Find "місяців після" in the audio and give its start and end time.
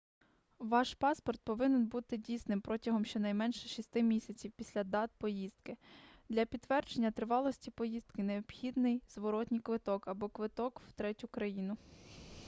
3.95-4.83